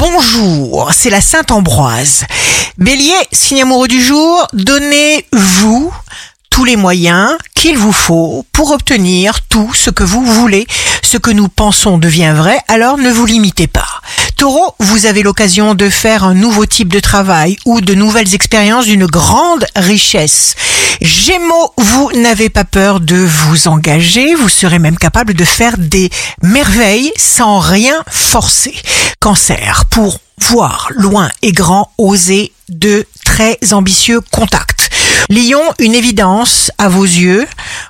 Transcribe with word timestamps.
Bonjour, 0.00 0.92
c'est 0.92 1.10
la 1.10 1.20
Sainte 1.20 1.50
Ambroise. 1.50 2.24
Bélier, 2.78 3.16
signe 3.32 3.62
amoureux 3.62 3.88
du 3.88 4.00
jour, 4.00 4.46
donnez-vous 4.52 5.92
tous 6.50 6.64
les 6.64 6.76
moyens 6.76 7.36
qu'il 7.56 7.76
vous 7.76 7.92
faut 7.92 8.46
pour 8.52 8.70
obtenir 8.70 9.40
tout 9.48 9.74
ce 9.74 9.90
que 9.90 10.04
vous 10.04 10.24
voulez. 10.24 10.68
Ce 11.10 11.16
que 11.16 11.30
nous 11.30 11.48
pensons 11.48 11.96
devient 11.96 12.34
vrai, 12.36 12.60
alors 12.68 12.98
ne 12.98 13.10
vous 13.10 13.24
limitez 13.24 13.66
pas. 13.66 14.02
Taureau, 14.36 14.74
vous 14.78 15.06
avez 15.06 15.22
l'occasion 15.22 15.74
de 15.74 15.88
faire 15.88 16.22
un 16.22 16.34
nouveau 16.34 16.66
type 16.66 16.92
de 16.92 17.00
travail 17.00 17.56
ou 17.64 17.80
de 17.80 17.94
nouvelles 17.94 18.34
expériences 18.34 18.84
d'une 18.84 19.06
grande 19.06 19.64
richesse. 19.74 20.54
Gémeaux, 21.00 21.72
vous 21.78 22.10
n'avez 22.14 22.50
pas 22.50 22.64
peur 22.64 23.00
de 23.00 23.16
vous 23.16 23.68
engager, 23.68 24.34
vous 24.34 24.50
serez 24.50 24.78
même 24.78 24.98
capable 24.98 25.32
de 25.32 25.46
faire 25.46 25.78
des 25.78 26.10
merveilles 26.42 27.10
sans 27.16 27.58
rien 27.58 28.04
forcer. 28.10 28.74
Cancer, 29.18 29.86
pour 29.88 30.20
voir 30.36 30.90
loin 30.94 31.30
et 31.40 31.52
grand, 31.52 31.90
oser 31.96 32.52
de 32.68 33.06
très 33.38 33.72
ambitieux 33.72 34.20
contacts. 34.32 34.90
Lion, 35.30 35.62
une 35.78 35.94
évidence 35.94 36.72
à 36.76 36.88
vos 36.88 37.04
yeux, 37.04 37.46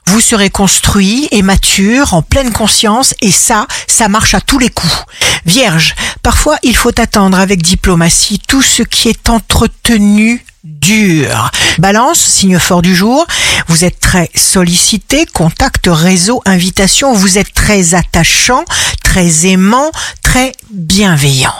vous 0.08 0.20
serez 0.20 0.50
construit 0.50 1.26
et 1.30 1.40
mature 1.40 2.12
en 2.12 2.20
pleine 2.20 2.52
conscience 2.52 3.14
et 3.22 3.30
ça, 3.30 3.66
ça 3.86 4.10
marche 4.10 4.34
à 4.34 4.42
tous 4.42 4.58
les 4.58 4.68
coups. 4.68 5.04
Vierge, 5.46 5.94
parfois 6.22 6.58
il 6.62 6.76
faut 6.76 7.00
attendre 7.00 7.38
avec 7.38 7.62
diplomatie 7.62 8.38
tout 8.46 8.60
ce 8.60 8.82
qui 8.82 9.08
est 9.08 9.30
entretenu 9.30 10.44
dur. 10.64 11.50
Balance, 11.78 12.18
signe 12.18 12.58
fort 12.58 12.82
du 12.82 12.94
jour, 12.94 13.26
vous 13.68 13.86
êtes 13.86 14.00
très 14.00 14.28
sollicité, 14.34 15.24
contact, 15.24 15.88
réseau, 15.90 16.42
invitation, 16.44 17.14
vous 17.14 17.38
êtes 17.38 17.54
très 17.54 17.94
attachant, 17.94 18.64
très 19.02 19.46
aimant, 19.46 19.90
très 20.22 20.52
bienveillant. 20.70 21.54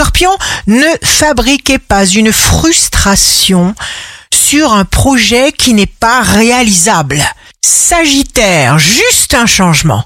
Scorpion, 0.00 0.34
ne 0.66 0.86
fabriquez 1.02 1.76
pas 1.78 2.06
une 2.06 2.32
frustration 2.32 3.74
sur 4.32 4.72
un 4.72 4.86
projet 4.86 5.52
qui 5.52 5.74
n'est 5.74 5.84
pas 5.84 6.22
réalisable. 6.22 7.22
Sagittaire, 7.60 8.78
juste 8.78 9.34
un 9.34 9.44
changement. 9.44 10.02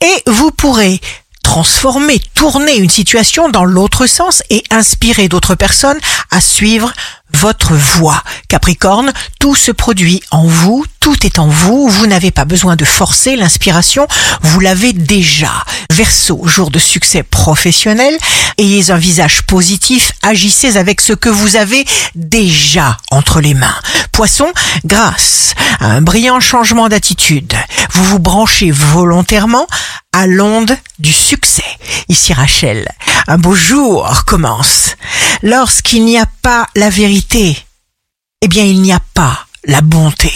Et 0.00 0.30
vous 0.30 0.52
pourrez 0.52 1.00
transformer, 1.44 2.20
tourner 2.34 2.76
une 2.78 2.90
situation 2.90 3.48
dans 3.48 3.64
l'autre 3.64 4.06
sens 4.06 4.42
et 4.50 4.64
inspirer 4.70 5.28
d'autres 5.28 5.54
personnes 5.54 6.00
à 6.32 6.40
suivre 6.40 6.92
votre 7.32 7.74
voie. 7.74 8.22
Capricorne, 8.48 9.12
tout 9.38 9.54
se 9.54 9.72
produit 9.72 10.22
en 10.30 10.46
vous, 10.46 10.84
tout 11.00 11.26
est 11.26 11.38
en 11.38 11.48
vous, 11.48 11.88
vous 11.88 12.06
n'avez 12.06 12.30
pas 12.30 12.44
besoin 12.44 12.76
de 12.76 12.84
forcer 12.84 13.36
l'inspiration, 13.36 14.06
vous 14.40 14.60
l'avez 14.60 14.92
déjà. 14.92 15.52
Verseau, 15.92 16.40
jour 16.46 16.70
de 16.70 16.78
succès 16.78 17.22
professionnel, 17.22 18.16
ayez 18.58 18.90
un 18.90 18.96
visage 18.96 19.42
positif, 19.42 20.12
agissez 20.22 20.76
avec 20.76 21.00
ce 21.00 21.12
que 21.12 21.28
vous 21.28 21.56
avez 21.56 21.84
déjà 22.14 22.96
entre 23.10 23.40
les 23.40 23.54
mains. 23.54 23.80
Poisson, 24.12 24.50
grâce 24.84 25.54
à 25.80 25.86
un 25.86 26.02
brillant 26.02 26.40
changement 26.40 26.88
d'attitude, 26.88 27.54
vous 27.94 28.04
vous 28.04 28.18
branchez 28.18 28.72
volontairement 28.72 29.66
à 30.12 30.26
l'onde 30.26 30.76
du 30.98 31.12
succès. 31.12 31.62
Ici 32.08 32.32
Rachel, 32.32 32.88
un 33.28 33.38
beau 33.38 33.54
jour 33.54 34.24
commence. 34.26 34.96
Lorsqu'il 35.42 36.04
n'y 36.04 36.18
a 36.18 36.26
pas 36.42 36.66
la 36.74 36.90
vérité, 36.90 37.56
eh 38.40 38.48
bien 38.48 38.64
il 38.64 38.82
n'y 38.82 38.92
a 38.92 39.00
pas 39.14 39.46
la 39.64 39.80
bonté. 39.80 40.34